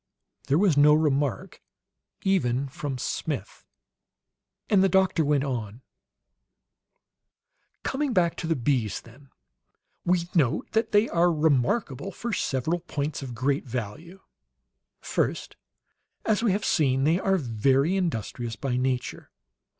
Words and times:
There 0.47 0.57
was 0.57 0.75
no 0.77 0.95
remark, 0.95 1.61
even 2.23 2.67
from 2.69 2.97
Smith; 2.97 3.67
and 4.67 4.83
the 4.83 4.89
doctor 4.89 5.23
went 5.23 5.43
an: 5.43 5.83
"Coming 7.83 8.11
back 8.11 8.35
to 8.37 8.47
the 8.47 8.55
bees, 8.55 9.01
then, 9.01 9.29
we 10.03 10.27
note 10.33 10.71
that 10.71 10.91
they 10.91 11.07
are 11.09 11.31
remarkable 11.31 12.11
for 12.11 12.33
several 12.33 12.79
points 12.79 13.21
of 13.21 13.35
great 13.35 13.65
value. 13.67 14.21
First, 15.01 15.55
as 16.25 16.41
we 16.41 16.51
have 16.51 16.65
seen, 16.65 17.03
they 17.03 17.19
are 17.19 17.37
very 17.37 17.95
industrious 17.95 18.55
by 18.55 18.77
nature. 18.77 19.29